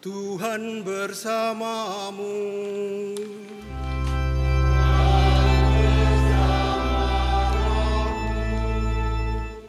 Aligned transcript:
Tuhan 0.00 0.80
bersamamu. 0.80 2.32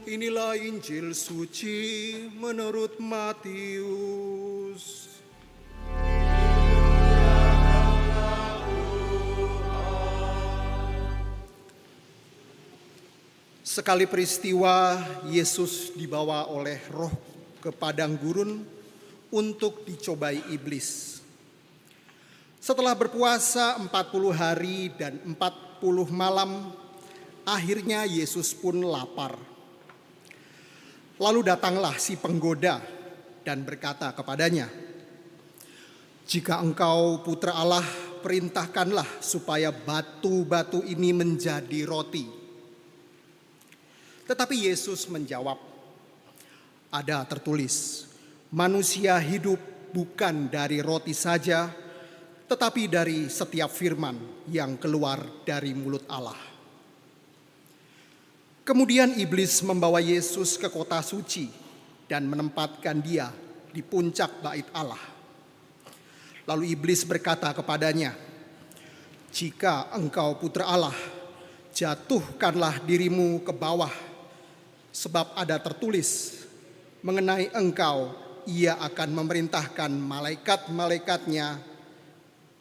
Inilah 0.07 0.55
Injil 0.55 1.11
suci 1.11 2.15
menurut 2.39 2.95
Matius. 3.03 3.51
Sekali 13.67 14.07
peristiwa 14.07 14.95
Yesus 15.27 15.91
dibawa 15.91 16.47
oleh 16.47 16.79
roh 16.87 17.11
ke 17.59 17.75
padang 17.75 18.15
gurun 18.15 18.79
untuk 19.31 19.87
dicobai 19.87 20.51
iblis. 20.51 21.19
Setelah 22.61 22.93
berpuasa 22.93 23.79
40 23.81 23.89
hari 24.29 24.93
dan 24.93 25.17
40 25.25 26.13
malam, 26.13 26.69
akhirnya 27.41 28.05
Yesus 28.05 28.53
pun 28.53 28.77
lapar. 28.85 29.33
Lalu 31.17 31.41
datanglah 31.41 31.97
si 31.97 32.17
penggoda 32.21 32.77
dan 33.41 33.65
berkata 33.65 34.13
kepadanya, 34.13 34.69
"Jika 36.29 36.61
engkau 36.61 37.25
putra 37.25 37.57
Allah, 37.57 37.85
perintahkanlah 38.21 39.21
supaya 39.25 39.73
batu-batu 39.73 40.85
ini 40.85 41.13
menjadi 41.17 41.81
roti." 41.89 42.25
Tetapi 44.29 44.69
Yesus 44.69 45.09
menjawab, 45.09 45.57
"Ada 46.93 47.25
tertulis, 47.25 48.05
manusia 48.51 49.17
hidup 49.17 49.57
bukan 49.91 50.47
dari 50.51 50.79
roti 50.83 51.15
saja, 51.15 51.71
tetapi 52.47 52.87
dari 52.91 53.27
setiap 53.31 53.71
firman 53.71 54.45
yang 54.51 54.75
keluar 54.77 55.43
dari 55.47 55.71
mulut 55.75 56.05
Allah." 56.07 56.51
Kemudian 58.61 59.17
iblis 59.17 59.65
membawa 59.65 59.97
Yesus 59.97 60.53
ke 60.55 60.69
kota 60.69 61.01
suci 61.01 61.49
dan 62.05 62.29
menempatkan 62.29 63.01
dia 63.01 63.33
di 63.73 63.81
puncak 63.81 64.43
bait 64.43 64.67
Allah. 64.75 65.01
Lalu 66.45 66.75
iblis 66.77 67.01
berkata 67.07 67.49
kepadanya, 67.57 68.13
"Jika 69.33 69.89
engkau 69.97 70.37
putra 70.37 70.69
Allah, 70.69 70.93
jatuhkanlah 71.71 72.83
dirimu 72.83 73.41
ke 73.41 73.55
bawah, 73.55 73.91
sebab 74.91 75.33
ada 75.39 75.55
tertulis 75.57 76.43
mengenai 77.01 77.49
engkau, 77.55 78.11
ia 78.49 78.77
akan 78.79 79.09
memerintahkan 79.23 79.91
malaikat-malaikatnya 79.91 81.59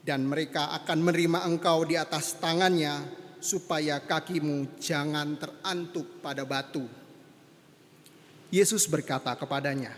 dan 0.00 0.24
mereka 0.24 0.72
akan 0.80 0.98
menerima 1.04 1.44
engkau 1.44 1.84
di 1.84 1.94
atas 1.94 2.36
tangannya 2.40 3.04
supaya 3.40 4.00
kakimu 4.00 4.80
jangan 4.80 5.36
terantuk 5.40 6.20
pada 6.20 6.44
batu. 6.44 6.84
Yesus 8.50 8.84
berkata 8.90 9.32
kepadanya, 9.38 9.94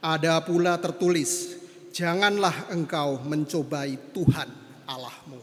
"Ada 0.00 0.40
pula 0.42 0.80
tertulis, 0.80 1.58
janganlah 1.94 2.72
engkau 2.72 3.20
mencobai 3.22 3.98
Tuhan 4.16 4.48
Allahmu." 4.88 5.40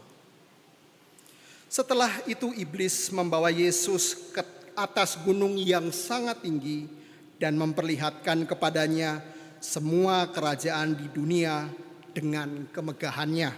Setelah 1.70 2.10
itu 2.26 2.50
iblis 2.58 3.14
membawa 3.14 3.54
Yesus 3.54 4.34
ke 4.34 4.42
atas 4.74 5.14
gunung 5.22 5.54
yang 5.54 5.94
sangat 5.94 6.42
tinggi 6.42 6.90
dan 7.38 7.54
memperlihatkan 7.54 8.44
kepadanya 8.44 9.22
semua 9.60 10.24
kerajaan 10.32 10.96
di 10.96 11.06
dunia 11.12 11.68
dengan 12.16 12.64
kemegahannya. 12.72 13.52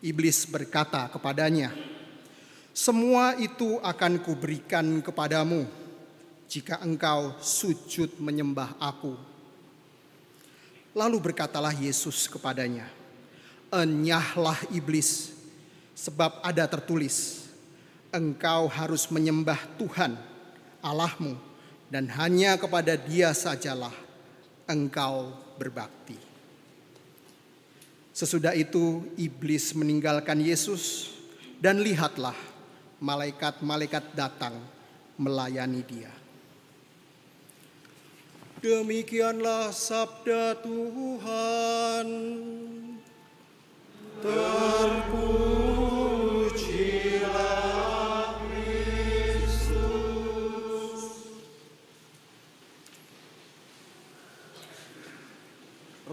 Iblis 0.00 0.48
berkata 0.48 1.12
kepadanya, 1.12 1.76
semua 2.72 3.36
itu 3.36 3.76
akan 3.84 4.20
kuberikan 4.24 5.04
kepadamu 5.04 5.68
jika 6.48 6.80
engkau 6.80 7.36
sujud 7.36 8.16
menyembah 8.16 8.76
aku. 8.80 9.12
Lalu 10.96 11.16
berkatalah 11.20 11.76
Yesus 11.76 12.24
kepadanya, 12.24 12.88
Enyahlah 13.68 14.56
iblis, 14.72 15.36
sebab 15.92 16.40
ada 16.40 16.64
tertulis, 16.64 17.48
engkau 18.08 18.72
harus 18.72 19.04
menyembah 19.12 19.60
Tuhan 19.76 20.16
Allahmu 20.80 21.36
dan 21.92 22.08
hanya 22.08 22.56
kepada 22.56 22.96
dia 22.96 23.34
sajalah 23.36 24.05
engkau 24.66 25.32
berbakti. 25.58 26.18
Sesudah 28.16 28.56
itu 28.56 29.04
iblis 29.20 29.76
meninggalkan 29.76 30.40
Yesus 30.40 31.12
dan 31.60 31.80
lihatlah 31.80 32.36
malaikat-malaikat 33.00 34.16
datang 34.16 34.56
melayani 35.20 35.84
dia. 35.84 36.12
Demikianlah 38.64 39.68
sabda 39.68 40.56
Tuhan. 40.64 42.08
Terpujilah 44.24 45.65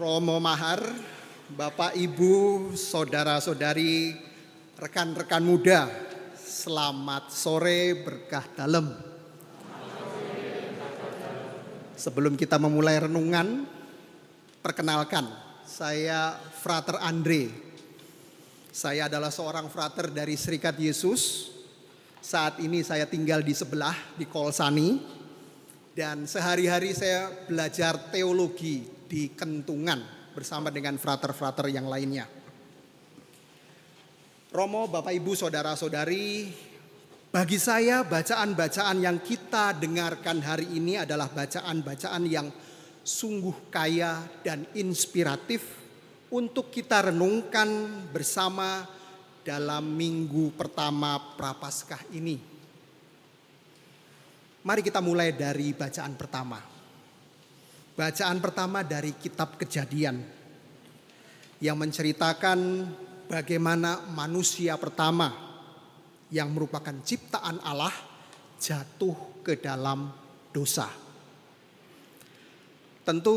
Romo 0.04 0.36
Mahar, 0.36 0.84
Bapak 1.56 1.96
Ibu, 1.96 2.68
saudara-saudari, 2.76 4.12
rekan-rekan 4.76 5.40
muda 5.40 5.88
Selamat 6.36 7.32
sore 7.32 8.04
berkah 8.04 8.44
dalam. 8.52 8.92
Sebelum 11.96 12.36
kita 12.36 12.60
memulai 12.60 13.00
renungan, 13.00 13.64
perkenalkan 14.60 15.24
saya 15.64 16.36
Frater 16.36 17.00
Andre. 17.00 17.48
Saya 18.76 19.08
adalah 19.08 19.32
seorang 19.32 19.72
frater 19.72 20.12
dari 20.12 20.36
Serikat 20.36 20.76
Yesus. 20.76 21.48
Saat 22.20 22.60
ini 22.60 22.84
saya 22.84 23.08
tinggal 23.08 23.40
di 23.40 23.56
sebelah 23.56 23.96
di 24.20 24.28
Kolsani 24.28 25.00
dan 25.96 26.28
sehari-hari 26.28 26.92
saya 26.92 27.32
belajar 27.48 28.12
teologi 28.12 28.93
di 29.14 29.30
Kentungan 29.30 30.02
bersama 30.34 30.74
dengan 30.74 30.98
frater-frater 30.98 31.70
yang 31.70 31.86
lainnya. 31.86 32.26
Romo, 34.50 34.90
Bapak 34.90 35.14
Ibu, 35.14 35.38
Saudara-saudari, 35.38 36.50
bagi 37.30 37.58
saya 37.62 38.02
bacaan-bacaan 38.02 38.98
yang 38.98 39.22
kita 39.22 39.78
dengarkan 39.78 40.42
hari 40.42 40.66
ini 40.74 40.98
adalah 40.98 41.30
bacaan-bacaan 41.30 42.26
yang 42.26 42.50
sungguh 43.06 43.70
kaya 43.70 44.26
dan 44.42 44.66
inspiratif 44.74 45.62
untuk 46.34 46.74
kita 46.74 47.14
renungkan 47.14 47.70
bersama 48.10 48.82
dalam 49.46 49.94
minggu 49.94 50.58
pertama 50.58 51.38
Prapaskah 51.38 52.02
ini. 52.18 52.34
Mari 54.66 54.82
kita 54.82 54.98
mulai 54.98 55.30
dari 55.30 55.70
bacaan 55.70 56.18
pertama. 56.18 56.73
Bacaan 57.94 58.42
pertama 58.42 58.82
dari 58.82 59.14
kitab 59.14 59.54
Kejadian 59.54 60.18
yang 61.62 61.78
menceritakan 61.78 62.90
bagaimana 63.30 64.02
manusia 64.10 64.74
pertama 64.74 65.30
yang 66.26 66.50
merupakan 66.50 66.90
ciptaan 66.90 67.62
Allah 67.62 67.94
jatuh 68.58 69.38
ke 69.46 69.62
dalam 69.62 70.10
dosa. 70.50 70.90
Tentu 73.06 73.34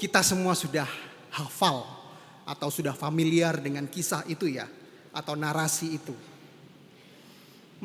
kita 0.00 0.24
semua 0.24 0.56
sudah 0.56 0.88
hafal 1.36 1.84
atau 2.48 2.72
sudah 2.72 2.96
familiar 2.96 3.60
dengan 3.60 3.84
kisah 3.84 4.24
itu 4.32 4.48
ya 4.48 4.64
atau 5.12 5.36
narasi 5.36 6.00
itu. 6.00 6.16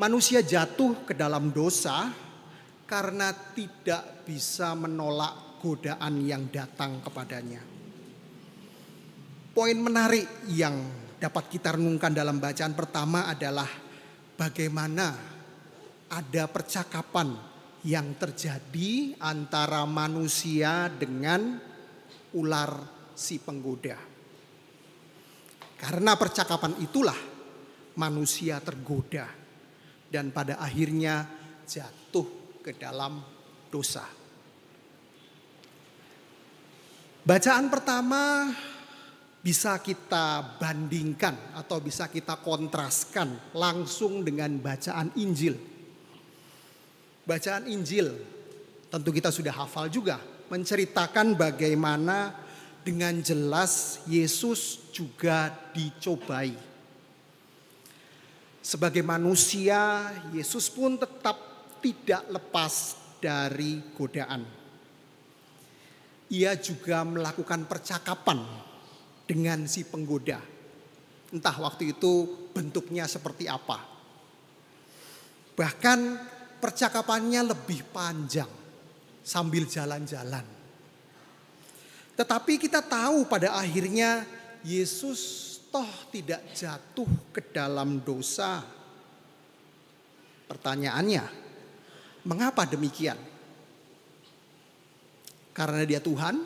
Manusia 0.00 0.40
jatuh 0.40 1.04
ke 1.04 1.12
dalam 1.12 1.52
dosa 1.52 2.08
karena 2.88 3.36
tidak 3.52 4.24
bisa 4.24 4.72
menolak 4.72 5.55
godaan 5.66 6.22
yang 6.22 6.46
datang 6.54 7.02
kepadanya. 7.02 7.58
Poin 9.50 9.74
menarik 9.74 10.46
yang 10.54 10.78
dapat 11.18 11.50
kita 11.50 11.74
renungkan 11.74 12.14
dalam 12.14 12.38
bacaan 12.38 12.78
pertama 12.78 13.26
adalah 13.26 13.66
bagaimana 14.38 15.16
ada 16.06 16.44
percakapan 16.46 17.34
yang 17.82 18.14
terjadi 18.14 19.18
antara 19.18 19.82
manusia 19.88 20.86
dengan 20.86 21.58
ular 22.38 22.70
si 23.16 23.42
penggoda. 23.42 23.98
Karena 25.76 26.14
percakapan 26.14 26.78
itulah 26.78 27.18
manusia 27.98 28.60
tergoda 28.62 29.26
dan 30.06 30.30
pada 30.30 30.60
akhirnya 30.60 31.26
jatuh 31.64 32.60
ke 32.62 32.76
dalam 32.76 33.18
dosa. 33.72 34.25
Bacaan 37.26 37.66
pertama 37.66 38.54
bisa 39.42 39.82
kita 39.82 40.58
bandingkan 40.62 41.58
atau 41.58 41.82
bisa 41.82 42.06
kita 42.06 42.38
kontraskan 42.38 43.50
langsung 43.50 44.22
dengan 44.22 44.54
bacaan 44.62 45.10
Injil. 45.18 45.58
Bacaan 47.26 47.66
Injil 47.66 48.14
tentu 48.86 49.10
kita 49.10 49.34
sudah 49.34 49.50
hafal 49.58 49.90
juga 49.90 50.22
menceritakan 50.54 51.34
bagaimana 51.34 52.30
dengan 52.86 53.18
jelas 53.18 54.06
Yesus 54.06 54.94
juga 54.94 55.50
dicobai. 55.74 56.54
Sebagai 58.62 59.02
manusia, 59.02 60.14
Yesus 60.30 60.70
pun 60.70 60.94
tetap 60.94 61.34
tidak 61.82 62.22
lepas 62.30 62.94
dari 63.18 63.82
godaan. 63.98 64.65
Ia 66.32 66.58
juga 66.58 67.06
melakukan 67.06 67.70
percakapan 67.70 68.42
dengan 69.26 69.66
si 69.70 69.86
penggoda. 69.86 70.42
Entah 71.30 71.56
waktu 71.58 71.94
itu 71.94 72.26
bentuknya 72.54 73.06
seperti 73.06 73.50
apa. 73.50 73.82
Bahkan 75.54 75.98
percakapannya 76.58 77.46
lebih 77.46 77.86
panjang 77.90 78.50
sambil 79.22 79.66
jalan-jalan. 79.66 80.46
Tetapi 82.16 82.52
kita 82.56 82.80
tahu 82.80 83.28
pada 83.28 83.58
akhirnya 83.60 84.24
Yesus 84.64 85.54
toh 85.68 85.92
tidak 86.08 86.40
jatuh 86.56 87.10
ke 87.34 87.52
dalam 87.52 88.00
dosa. 88.00 88.64
Pertanyaannya, 90.46 91.24
mengapa 92.24 92.64
demikian? 92.64 93.35
Karena 95.56 95.88
dia 95.88 96.04
Tuhan? 96.04 96.36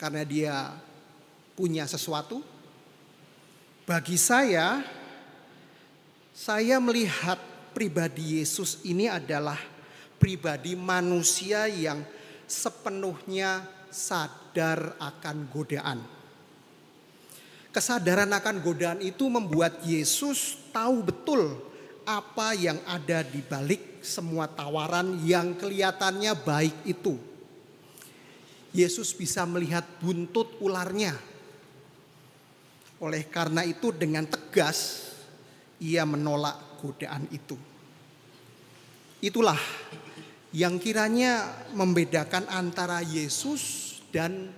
Karena 0.00 0.24
dia 0.24 0.72
punya 1.52 1.84
sesuatu? 1.84 2.40
Bagi 3.84 4.16
saya, 4.16 4.80
saya 6.32 6.80
melihat 6.80 7.36
pribadi 7.76 8.40
Yesus 8.40 8.80
ini 8.88 9.04
adalah 9.04 9.60
pribadi 10.16 10.72
manusia 10.72 11.68
yang 11.68 12.00
sepenuhnya 12.48 13.68
sadar 13.92 14.96
akan 14.96 15.36
godaan. 15.52 16.00
Kesadaran 17.68 18.32
akan 18.32 18.64
godaan 18.64 19.04
itu 19.04 19.28
membuat 19.28 19.84
Yesus 19.84 20.56
tahu 20.72 21.04
betul 21.04 21.60
apa 22.06 22.54
yang 22.54 22.78
ada 22.86 23.26
di 23.26 23.42
balik 23.42 24.00
semua 24.06 24.46
tawaran 24.46 25.18
yang 25.26 25.58
kelihatannya 25.58 26.32
baik 26.46 26.86
itu. 26.86 27.18
Yesus 28.70 29.10
bisa 29.10 29.42
melihat 29.42 29.82
buntut 29.98 30.62
ularnya 30.62 31.18
oleh 33.02 33.26
karena 33.28 33.66
itu 33.66 33.92
dengan 33.92 34.24
tegas 34.24 35.10
ia 35.82 36.06
menolak 36.06 36.80
godaan 36.80 37.26
itu. 37.34 37.58
Itulah 39.20 39.58
yang 40.54 40.78
kiranya 40.78 41.66
membedakan 41.74 42.46
antara 42.48 43.02
Yesus 43.02 43.96
dan 44.14 44.54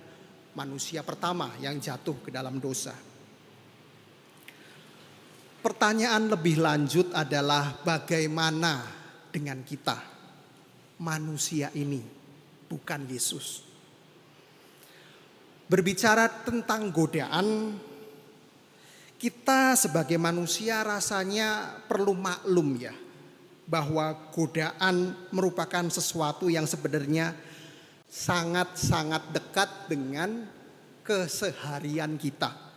manusia 0.53 1.01
pertama 1.03 1.51
yang 1.59 1.79
jatuh 1.79 2.15
ke 2.23 2.29
dalam 2.29 2.61
dosa. 2.61 3.08
Pertanyaan 5.59 6.31
lebih 6.31 6.63
lanjut 6.63 7.11
adalah 7.11 7.83
bagaimana 7.83 8.79
dengan 9.27 9.59
kita, 9.67 9.99
manusia 11.03 11.67
ini, 11.75 11.99
bukan 12.71 13.03
Yesus. 13.03 13.67
Berbicara 15.67 16.31
tentang 16.47 16.95
godaan, 16.95 17.75
kita 19.19 19.75
sebagai 19.75 20.15
manusia 20.15 20.79
rasanya 20.79 21.83
perlu 21.91 22.15
maklum 22.15 22.79
ya 22.79 22.95
bahwa 23.67 24.31
godaan 24.31 25.11
merupakan 25.35 25.91
sesuatu 25.91 26.47
yang 26.47 26.63
sebenarnya 26.63 27.35
sangat-sangat 28.07 29.29
dekat 29.35 29.69
dengan 29.91 30.47
keseharian 31.03 32.15
kita. 32.15 32.68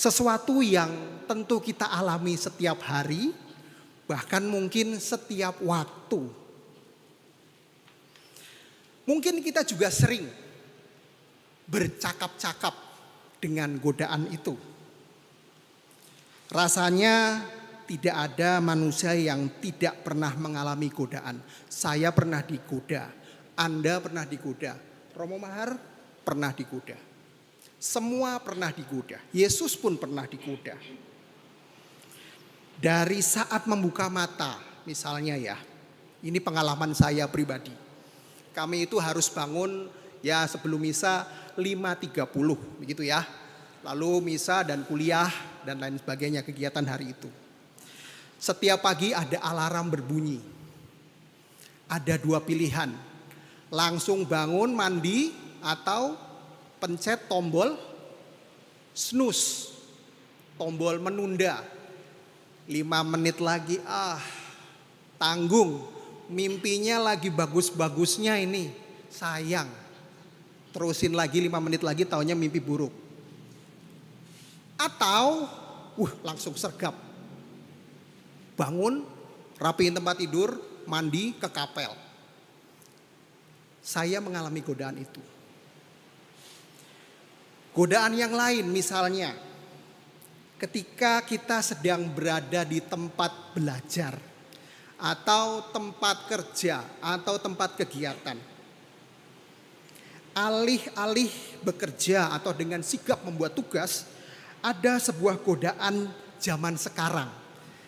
Sesuatu 0.00 0.64
yang 0.64 0.88
tentu 1.28 1.60
kita 1.60 1.84
alami 1.84 2.32
setiap 2.32 2.80
hari, 2.88 3.36
bahkan 4.08 4.40
mungkin 4.40 4.96
setiap 4.96 5.60
waktu. 5.60 6.24
Mungkin 9.04 9.44
kita 9.44 9.60
juga 9.68 9.92
sering 9.92 10.24
bercakap-cakap 11.68 12.72
dengan 13.44 13.76
godaan 13.76 14.24
itu. 14.32 14.56
Rasanya 16.48 17.44
tidak 17.84 18.16
ada 18.16 18.56
manusia 18.64 19.12
yang 19.12 19.60
tidak 19.60 20.00
pernah 20.00 20.32
mengalami 20.32 20.88
godaan. 20.88 21.44
Saya 21.68 22.08
pernah 22.16 22.40
digoda, 22.40 23.12
Anda 23.52 24.00
pernah 24.00 24.24
digoda, 24.24 24.80
Romo 25.12 25.36
Mahar 25.36 25.76
pernah 26.24 26.56
digoda. 26.56 27.09
Semua 27.80 28.36
pernah 28.44 28.68
digoda. 28.68 29.16
Yesus 29.32 29.72
pun 29.72 29.96
pernah 29.96 30.28
digoda. 30.28 30.76
Dari 32.76 33.24
saat 33.24 33.64
membuka 33.64 34.12
mata, 34.12 34.60
misalnya 34.84 35.32
ya, 35.40 35.56
ini 36.20 36.36
pengalaman 36.44 36.92
saya 36.92 37.24
pribadi. 37.24 37.72
Kami 38.52 38.84
itu 38.84 39.00
harus 39.00 39.32
bangun 39.32 39.88
ya 40.20 40.44
sebelum 40.44 40.84
misa 40.84 41.24
5.30 41.56 42.28
begitu 42.84 43.00
ya. 43.00 43.24
Lalu 43.80 44.28
misa 44.28 44.60
dan 44.60 44.84
kuliah 44.84 45.32
dan 45.64 45.80
lain 45.80 45.96
sebagainya 45.96 46.44
kegiatan 46.44 46.84
hari 46.84 47.16
itu. 47.16 47.32
Setiap 48.36 48.84
pagi 48.84 49.16
ada 49.16 49.40
alarm 49.40 49.88
berbunyi. 49.88 50.40
Ada 51.88 52.20
dua 52.20 52.44
pilihan. 52.44 52.92
Langsung 53.72 54.28
bangun 54.28 54.76
mandi 54.76 55.32
atau 55.64 56.29
pencet 56.80 57.28
tombol 57.28 57.76
snooze. 58.96 59.76
Tombol 60.56 60.98
menunda. 61.00 61.62
Lima 62.64 63.04
menit 63.04 63.38
lagi 63.38 63.76
ah 63.84 64.20
tanggung. 65.20 65.84
Mimpinya 66.30 67.12
lagi 67.12 67.28
bagus-bagusnya 67.28 68.40
ini. 68.40 68.72
Sayang. 69.12 69.68
Terusin 70.70 71.12
lagi 71.12 71.42
lima 71.42 71.58
menit 71.58 71.82
lagi 71.84 72.06
taunya 72.06 72.32
mimpi 72.32 72.62
buruk 72.62 73.10
atau 74.80 75.44
uh 76.00 76.12
langsung 76.24 76.56
sergap. 76.56 76.96
Bangun, 78.56 79.04
rapiin 79.60 79.92
tempat 79.92 80.16
tidur, 80.16 80.56
mandi 80.88 81.36
ke 81.36 81.48
kapel. 81.52 81.92
Saya 83.84 84.20
mengalami 84.24 84.60
godaan 84.64 84.96
itu. 85.00 85.20
Godaan 87.80 88.12
yang 88.12 88.36
lain 88.36 88.68
misalnya 88.68 89.32
ketika 90.60 91.24
kita 91.24 91.64
sedang 91.64 92.12
berada 92.12 92.60
di 92.60 92.76
tempat 92.76 93.56
belajar 93.56 94.20
atau 95.00 95.64
tempat 95.72 96.28
kerja 96.28 96.84
atau 97.00 97.40
tempat 97.40 97.80
kegiatan. 97.80 98.36
Alih-alih 100.36 101.32
bekerja 101.64 102.36
atau 102.36 102.52
dengan 102.52 102.84
sigap 102.84 103.24
membuat 103.24 103.56
tugas, 103.56 104.04
ada 104.60 105.00
sebuah 105.00 105.40
godaan 105.40 106.12
zaman 106.36 106.76
sekarang 106.76 107.32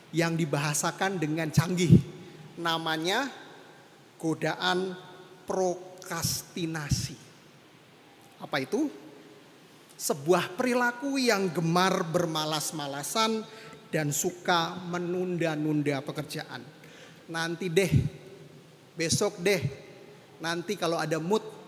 yang 0.08 0.40
dibahasakan 0.40 1.20
dengan 1.20 1.52
canggih. 1.52 2.00
Namanya 2.56 3.28
godaan 4.16 4.96
prokrastinasi. 5.44 7.20
Apa 8.40 8.56
itu? 8.64 9.01
Sebuah 10.02 10.58
perilaku 10.58 11.14
yang 11.14 11.54
gemar 11.54 12.02
bermalas-malasan 12.02 13.46
dan 13.86 14.10
suka 14.10 14.74
menunda-nunda 14.90 16.02
pekerjaan. 16.02 16.58
Nanti 17.30 17.70
deh, 17.70 17.92
besok 18.98 19.38
deh, 19.38 19.62
nanti 20.42 20.74
kalau 20.74 20.98
ada 20.98 21.22
mood 21.22 21.62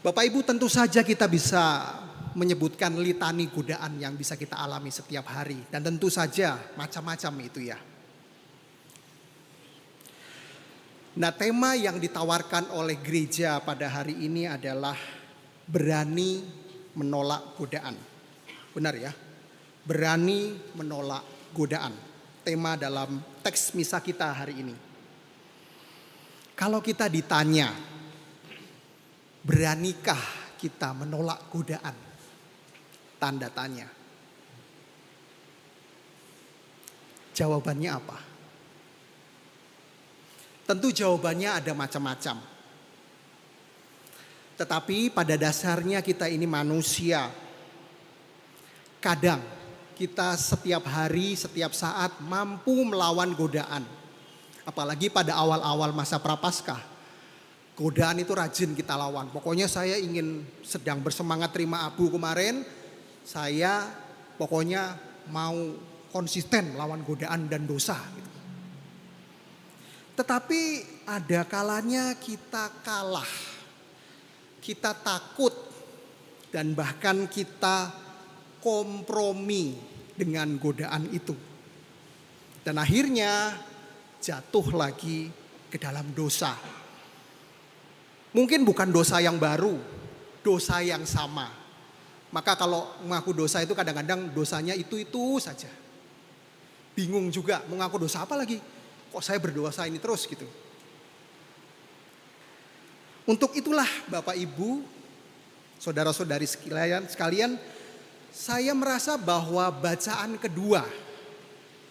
Bapak 0.00 0.22
Ibu 0.22 0.40
tentu 0.46 0.70
saja 0.70 1.02
kita 1.02 1.26
bisa 1.28 1.82
menyebutkan 2.38 2.94
litani 2.94 3.50
godaan 3.50 3.98
yang 3.98 4.14
bisa 4.14 4.38
kita 4.38 4.54
alami 4.54 4.88
setiap 4.88 5.26
hari. 5.26 5.66
Dan 5.66 5.82
tentu 5.82 6.06
saja 6.08 6.56
macam-macam 6.78 7.32
itu 7.42 7.60
ya. 7.66 7.76
Nah 11.16 11.32
tema 11.34 11.74
yang 11.74 11.98
ditawarkan 11.98 12.70
oleh 12.76 13.02
gereja 13.02 13.58
pada 13.58 13.90
hari 13.90 14.14
ini 14.30 14.46
adalah 14.46 14.94
berani 15.66 16.46
menolak 16.94 17.58
godaan. 17.58 17.98
Benar 18.72 18.94
ya? 18.96 19.12
Berani 19.86 20.54
menolak 20.78 21.52
godaan. 21.52 21.94
Tema 22.46 22.78
dalam 22.78 23.18
teks 23.42 23.74
misa 23.74 23.98
kita 23.98 24.30
hari 24.30 24.62
ini. 24.62 24.76
Kalau 26.54 26.78
kita 26.80 27.10
ditanya, 27.10 27.68
beranikah 29.42 30.54
kita 30.56 30.94
menolak 30.94 31.50
godaan? 31.50 31.94
Tanda 33.18 33.50
tanya. 33.50 33.90
Jawabannya 37.36 37.90
apa? 37.92 38.18
Tentu 40.66 40.88
jawabannya 40.90 41.50
ada 41.60 41.72
macam-macam. 41.76 42.55
Tetapi 44.56 45.12
pada 45.12 45.36
dasarnya 45.36 46.00
kita 46.00 46.32
ini 46.32 46.48
manusia. 46.48 47.28
Kadang 49.00 49.44
kita 49.96 50.36
setiap 50.36 50.88
hari, 50.88 51.36
setiap 51.36 51.76
saat 51.76 52.20
mampu 52.24 52.84
melawan 52.84 53.32
godaan. 53.36 53.84
Apalagi 54.64 55.12
pada 55.12 55.36
awal-awal 55.36 55.92
masa 55.92 56.20
prapaskah. 56.20 56.80
Godaan 57.76 58.24
itu 58.24 58.32
rajin 58.32 58.72
kita 58.72 58.96
lawan. 58.96 59.28
Pokoknya 59.28 59.68
saya 59.68 60.00
ingin 60.00 60.48
sedang 60.64 61.04
bersemangat 61.04 61.52
terima 61.52 61.84
abu 61.84 62.08
kemarin. 62.08 62.64
Saya 63.24 63.84
pokoknya 64.40 64.96
mau 65.28 65.76
konsisten 66.08 66.72
melawan 66.72 67.04
godaan 67.04 67.44
dan 67.52 67.68
dosa. 67.68 68.00
Gitu. 68.16 68.30
Tetapi 70.16 70.60
ada 71.04 71.44
kalanya 71.44 72.16
kita 72.16 72.72
kalah. 72.80 73.55
Kita 74.66 74.98
takut 74.98 75.54
dan 76.50 76.74
bahkan 76.74 77.30
kita 77.30 77.94
kompromi 78.58 79.78
dengan 80.18 80.58
godaan 80.58 81.06
itu. 81.14 81.38
Dan 82.66 82.82
akhirnya 82.82 83.54
jatuh 84.18 84.74
lagi 84.74 85.30
ke 85.70 85.78
dalam 85.78 86.10
dosa. 86.10 86.58
Mungkin 88.34 88.66
bukan 88.66 88.90
dosa 88.90 89.22
yang 89.22 89.38
baru, 89.38 89.78
dosa 90.42 90.82
yang 90.82 91.06
sama. 91.06 91.46
Maka 92.34 92.58
kalau 92.58 92.90
mengaku 93.06 93.30
dosa 93.30 93.62
itu 93.62 93.70
kadang-kadang 93.70 94.34
dosanya 94.34 94.74
itu-itu 94.74 95.38
saja. 95.38 95.70
Bingung 96.98 97.30
juga 97.30 97.62
mengaku 97.70 98.02
dosa 98.02 98.26
apa 98.26 98.34
lagi 98.34 98.58
kok 99.14 99.22
saya 99.22 99.38
berdosa 99.38 99.86
ini 99.86 100.02
terus 100.02 100.26
gitu. 100.26 100.44
Untuk 103.26 103.58
itulah 103.58 103.90
Bapak 104.06 104.38
Ibu, 104.38 104.86
saudara-saudari 105.82 106.46
sekalian, 106.46 107.10
sekalian, 107.10 107.58
saya 108.30 108.70
merasa 108.70 109.18
bahwa 109.18 109.66
bacaan 109.66 110.38
kedua, 110.38 110.86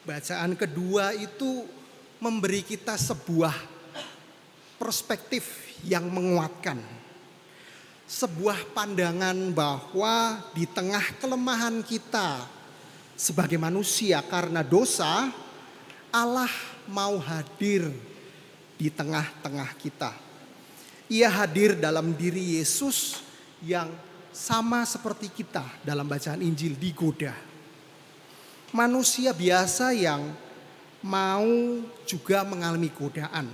bacaan 0.07 0.55
kedua 0.55 1.11
itu 1.11 1.67
memberi 2.23 2.63
kita 2.63 2.95
sebuah 2.95 3.51
perspektif 4.79 5.75
yang 5.83 6.07
menguatkan. 6.07 6.79
Sebuah 8.07 8.71
pandangan 8.71 9.35
bahwa 9.51 10.39
di 10.55 10.63
tengah 10.63 11.03
kelemahan 11.19 11.83
kita 11.83 12.47
sebagai 13.19 13.59
manusia 13.59 14.23
karena 14.23 14.63
dosa, 14.63 15.27
Allah 16.15 16.51
mau 16.87 17.19
hadir 17.19 17.91
di 18.79 18.87
tengah-tengah 18.87 19.75
kita. 19.83 20.24
Ia 21.05 21.29
hadir 21.29 21.77
dalam 21.77 22.17
diri 22.17 22.57
Yesus 22.57 23.21
yang 23.61 23.93
sama 24.33 24.81
seperti 24.83 25.29
kita 25.29 25.63
dalam 25.85 26.09
bacaan 26.09 26.41
Injil 26.41 26.73
digoda. 26.73 27.31
Manusia 28.73 29.31
biasa 29.31 29.93
yang 29.93 30.33
mau 31.05 31.45
juga 32.09 32.41
mengalami 32.41 32.89
godaan. 32.89 33.47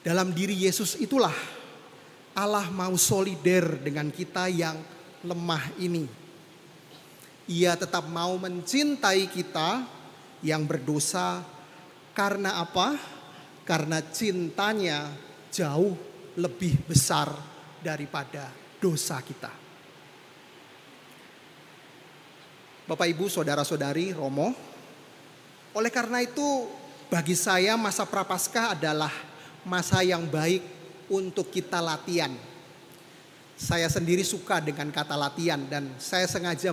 Dalam 0.00 0.32
diri 0.32 0.56
Yesus 0.64 0.96
itulah 0.96 1.36
Allah 2.32 2.72
mau 2.72 2.96
solider 2.96 3.76
dengan 3.76 4.08
kita 4.08 4.48
yang 4.48 4.80
lemah 5.20 5.68
ini. 5.76 6.08
Ia 7.48 7.76
tetap 7.76 8.08
mau 8.08 8.40
mencintai 8.40 9.28
kita 9.28 9.84
yang 10.40 10.64
berdosa 10.64 11.44
karena 12.16 12.56
apa? 12.60 12.96
Karena 13.68 14.00
cintanya 14.00 15.27
jauh 15.58 15.98
lebih 16.38 16.86
besar 16.86 17.34
daripada 17.82 18.54
dosa 18.78 19.18
kita. 19.18 19.50
Bapak 22.86 23.10
Ibu, 23.10 23.26
saudara-saudari, 23.26 24.14
Romo, 24.14 24.54
oleh 25.74 25.92
karena 25.92 26.24
itu 26.24 26.70
bagi 27.10 27.36
saya 27.36 27.76
masa 27.76 28.08
prapaskah 28.08 28.78
adalah 28.78 29.12
masa 29.66 30.00
yang 30.00 30.24
baik 30.24 30.64
untuk 31.12 31.52
kita 31.52 31.82
latihan. 31.84 32.32
Saya 33.58 33.90
sendiri 33.90 34.22
suka 34.22 34.62
dengan 34.62 34.88
kata 34.94 35.18
latihan 35.18 35.58
dan 35.66 35.90
saya 35.98 36.30
sengaja 36.30 36.70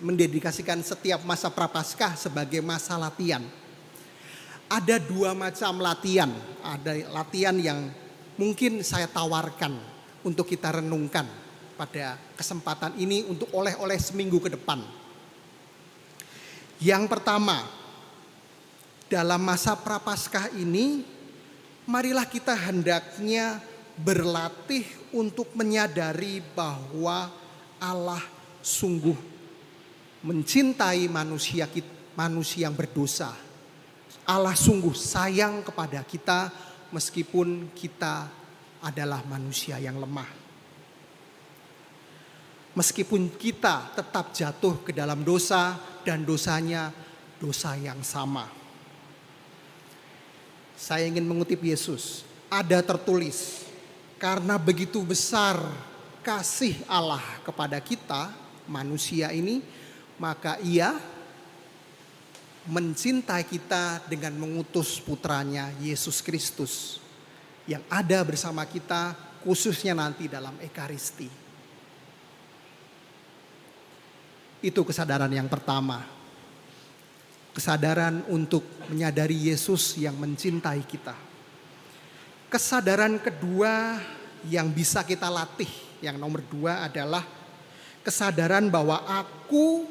mendedikasikan 0.00 0.80
setiap 0.80 1.20
masa 1.22 1.52
prapaskah 1.52 2.16
sebagai 2.16 2.64
masa 2.64 2.96
latihan. 2.96 3.44
Ada 4.66 4.96
dua 4.96 5.36
macam 5.36 5.78
latihan, 5.84 6.32
ada 6.64 6.96
latihan 7.12 7.54
yang 7.60 7.92
mungkin 8.38 8.82
saya 8.82 9.06
tawarkan 9.06 9.76
untuk 10.24 10.48
kita 10.48 10.80
renungkan 10.80 11.26
pada 11.74 12.16
kesempatan 12.38 12.94
ini 12.98 13.26
untuk 13.26 13.50
oleh-oleh 13.50 13.98
seminggu 13.98 14.38
ke 14.38 14.54
depan. 14.54 14.82
Yang 16.82 17.04
pertama, 17.10 17.62
dalam 19.06 19.42
masa 19.42 19.78
prapaskah 19.78 20.50
ini, 20.54 21.06
marilah 21.86 22.26
kita 22.26 22.54
hendaknya 22.54 23.62
berlatih 23.94 24.82
untuk 25.14 25.54
menyadari 25.54 26.42
bahwa 26.54 27.30
Allah 27.78 28.22
sungguh 28.58 29.14
mencintai 30.24 31.04
manusia 31.06 31.68
manusia 32.16 32.66
yang 32.66 32.74
berdosa. 32.74 33.30
Allah 34.24 34.56
sungguh 34.56 34.96
sayang 34.96 35.60
kepada 35.60 36.00
kita 36.00 36.48
meskipun 36.94 37.74
kita 37.74 38.30
adalah 38.78 39.26
manusia 39.26 39.82
yang 39.82 39.98
lemah. 39.98 40.30
Meskipun 42.78 43.34
kita 43.34 43.90
tetap 43.98 44.30
jatuh 44.30 44.86
ke 44.86 44.94
dalam 44.94 45.26
dosa 45.26 45.74
dan 46.06 46.22
dosanya 46.22 46.94
dosa 47.42 47.74
yang 47.74 47.98
sama. 48.06 48.46
Saya 50.78 51.06
ingin 51.10 51.26
mengutip 51.26 51.62
Yesus. 51.62 52.26
Ada 52.50 52.82
tertulis, 52.82 53.66
karena 54.18 54.54
begitu 54.58 55.02
besar 55.02 55.58
kasih 56.22 56.78
Allah 56.86 57.22
kepada 57.42 57.78
kita, 57.82 58.30
manusia 58.70 59.30
ini, 59.34 59.62
maka 60.18 60.58
ia 60.62 60.94
mencintai 62.64 63.44
kita 63.44 64.00
dengan 64.08 64.32
mengutus 64.40 64.96
putranya 64.96 65.68
Yesus 65.84 66.24
Kristus 66.24 66.96
yang 67.68 67.84
ada 67.92 68.24
bersama 68.24 68.64
kita 68.64 69.12
khususnya 69.44 69.92
nanti 69.92 70.24
dalam 70.28 70.56
Ekaristi. 70.60 71.28
Itu 74.64 74.80
kesadaran 74.80 75.28
yang 75.28 75.44
pertama. 75.44 76.00
Kesadaran 77.52 78.24
untuk 78.32 78.64
menyadari 78.88 79.52
Yesus 79.52 80.00
yang 80.00 80.16
mencintai 80.16 80.82
kita. 80.88 81.14
Kesadaran 82.48 83.20
kedua 83.20 84.00
yang 84.48 84.72
bisa 84.72 85.04
kita 85.04 85.28
latih, 85.28 85.68
yang 86.00 86.16
nomor 86.16 86.40
dua 86.48 86.88
adalah 86.88 87.22
kesadaran 88.00 88.72
bahwa 88.72 89.04
aku 89.04 89.86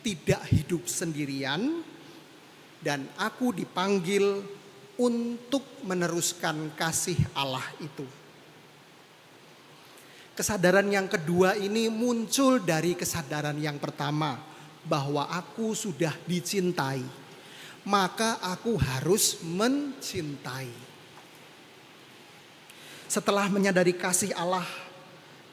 tidak 0.00 0.42
hidup 0.48 0.86
sendirian 0.86 1.82
dan 2.84 3.08
aku 3.16 3.56
dipanggil 3.56 4.44
untuk 5.00 5.64
meneruskan 5.88 6.76
kasih 6.76 7.16
Allah 7.32 7.64
itu. 7.80 8.04
Kesadaran 10.34 10.86
yang 10.90 11.08
kedua 11.08 11.56
ini 11.56 11.88
muncul 11.88 12.60
dari 12.60 12.92
kesadaran 12.92 13.56
yang 13.56 13.80
pertama 13.80 14.36
bahwa 14.84 15.30
aku 15.32 15.72
sudah 15.72 16.12
dicintai. 16.28 17.24
Maka 17.84 18.40
aku 18.40 18.80
harus 18.80 19.44
mencintai. 19.44 20.72
Setelah 23.04 23.46
menyadari 23.52 23.92
kasih 23.92 24.32
Allah, 24.32 24.64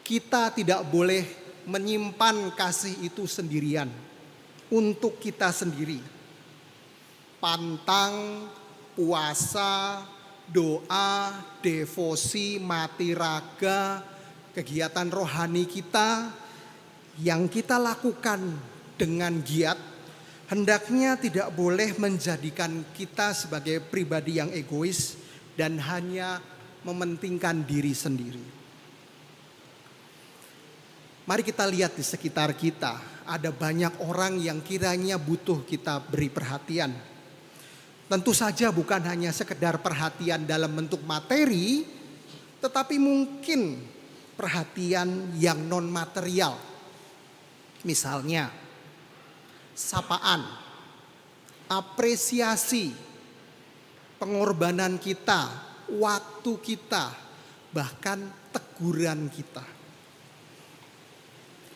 kita 0.02 0.50
tidak 0.56 0.82
boleh 0.88 1.28
menyimpan 1.68 2.56
kasih 2.56 3.04
itu 3.04 3.28
sendirian 3.28 3.92
untuk 4.72 5.20
kita 5.20 5.52
sendiri. 5.52 6.00
Pantang, 7.42 8.46
puasa, 8.94 10.06
doa, 10.46 11.42
devosi, 11.66 12.62
mati 12.62 13.18
raga, 13.18 14.06
kegiatan 14.54 15.10
rohani 15.10 15.66
kita 15.66 16.30
yang 17.18 17.50
kita 17.50 17.82
lakukan 17.82 18.40
dengan 18.96 19.42
giat 19.42 19.92
hendaknya 20.52 21.16
tidak 21.16 21.56
boleh 21.56 21.96
menjadikan 21.96 22.84
kita 22.92 23.32
sebagai 23.32 23.80
pribadi 23.80 24.44
yang 24.44 24.52
egois 24.52 25.16
dan 25.56 25.80
hanya 25.80 26.44
mementingkan 26.84 27.64
diri 27.64 27.96
sendiri. 27.96 28.46
Mari 31.24 31.48
kita 31.48 31.64
lihat 31.64 31.96
di 31.96 32.04
sekitar 32.04 32.52
kita, 32.60 33.24
ada 33.24 33.56
banyak 33.56 34.04
orang 34.04 34.36
yang 34.44 34.60
kiranya 34.60 35.16
butuh 35.16 35.64
kita 35.64 36.04
beri 36.04 36.28
perhatian. 36.28 36.92
Tentu 38.12 38.36
saja 38.36 38.76
bukan 38.76 39.08
hanya 39.08 39.32
sekedar 39.32 39.80
perhatian 39.80 40.44
dalam 40.44 40.76
bentuk 40.76 41.00
materi, 41.08 41.88
tetapi 42.60 43.00
mungkin 43.00 43.80
perhatian 44.36 45.40
yang 45.40 45.64
non 45.64 45.88
material. 45.88 46.60
Misalnya, 47.88 48.52
sapaan, 49.72 50.44
apresiasi, 51.72 52.92
pengorbanan 54.20 55.00
kita, 55.00 55.48
waktu 55.96 56.52
kita, 56.60 57.16
bahkan 57.72 58.28
teguran 58.52 59.32
kita. 59.32 59.64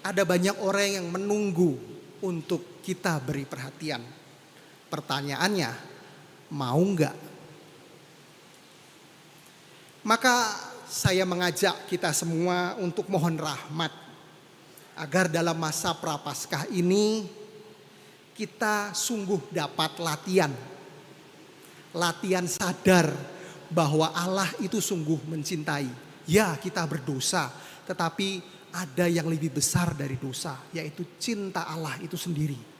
Ada 0.03 0.27
banyak 0.27 0.59
orang 0.59 0.99
yang 0.99 1.07
menunggu 1.15 1.79
untuk 2.27 2.83
kita 2.83 3.23
beri 3.23 3.47
perhatian. 3.47 4.03
Pertanyaannya, 4.91 5.94
mau 6.55 6.79
nggak? 6.79 7.17
Maka 10.07 10.35
saya 10.87 11.27
mengajak 11.27 11.91
kita 11.91 12.15
semua 12.15 12.79
untuk 12.79 13.11
mohon 13.11 13.35
rahmat 13.35 13.91
agar 14.95 15.27
dalam 15.27 15.59
masa 15.59 15.91
prapaskah 15.91 16.71
ini 16.71 17.27
kita 18.31 18.95
sungguh 18.95 19.51
dapat 19.51 19.99
latihan. 19.99 20.53
Latihan 21.95 22.47
sadar 22.47 23.11
bahwa 23.71 24.11
Allah 24.11 24.51
itu 24.59 24.79
sungguh 24.83 25.19
mencintai. 25.27 25.87
Ya, 26.27 26.55
kita 26.59 26.83
berdosa, 26.83 27.49
tetapi 27.87 28.43
ada 28.75 29.07
yang 29.07 29.31
lebih 29.31 29.55
besar 29.55 29.95
dari 29.95 30.19
dosa, 30.19 30.59
yaitu 30.75 31.07
cinta 31.15 31.63
Allah 31.63 31.95
itu 32.03 32.19
sendiri. 32.19 32.74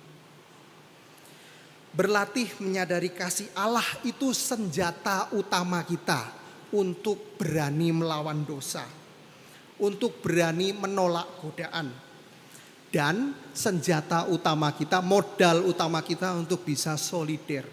Berlatih 1.95 2.51
menyadari 2.59 3.07
kasih 3.15 3.47
Allah 3.55 3.85
itu 4.03 4.35
senjata 4.35 5.31
utama 5.31 5.79
kita 5.87 6.27
untuk 6.75 7.39
berani 7.39 7.95
melawan 7.95 8.43
dosa, 8.43 8.83
untuk 9.79 10.19
berani 10.19 10.75
menolak 10.75 11.39
godaan, 11.39 11.87
dan 12.91 13.31
senjata 13.55 14.27
utama 14.27 14.75
kita, 14.75 14.99
modal 14.99 15.71
utama 15.71 16.03
kita 16.03 16.35
untuk 16.35 16.67
bisa 16.67 16.99
solider. 16.99 17.63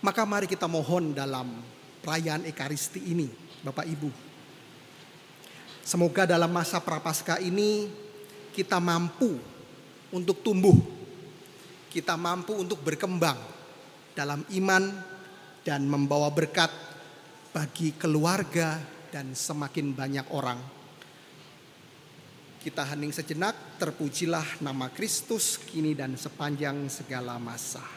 Maka 0.00 0.24
mari 0.24 0.48
kita 0.48 0.64
mohon 0.64 1.12
dalam 1.12 1.60
perayaan 2.00 2.48
Ekaristi 2.48 3.04
ini, 3.12 3.28
Bapak 3.60 3.84
Ibu, 3.84 4.08
Semoga 5.86 6.26
dalam 6.26 6.50
masa 6.50 6.82
prapaskah 6.82 7.38
ini 7.38 7.86
kita 8.50 8.82
mampu 8.82 9.38
untuk 10.10 10.42
tumbuh. 10.42 10.74
Kita 11.96 12.12
mampu 12.12 12.52
untuk 12.52 12.84
berkembang 12.84 13.40
dalam 14.12 14.44
iman 14.52 14.84
dan 15.64 15.88
membawa 15.88 16.28
berkat 16.28 16.68
bagi 17.56 17.96
keluarga 17.96 18.76
dan 19.08 19.32
semakin 19.32 19.96
banyak 19.96 20.28
orang. 20.28 20.60
Kita 22.60 22.84
hening 22.92 23.16
sejenak, 23.16 23.80
terpujilah 23.80 24.60
nama 24.60 24.92
Kristus 24.92 25.56
kini 25.56 25.96
dan 25.96 26.20
sepanjang 26.20 26.84
segala 26.92 27.40
masa. 27.40 27.95